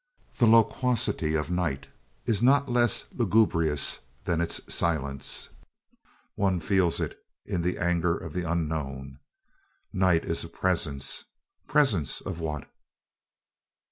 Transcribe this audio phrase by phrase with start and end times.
[0.39, 1.87] The loquacity of night
[2.25, 5.49] is not less lugubrious than its silence.
[6.33, 7.17] One feels in it
[7.61, 9.19] the anger of the unknown.
[9.93, 11.25] Night is a presence.
[11.67, 12.67] Presence of what?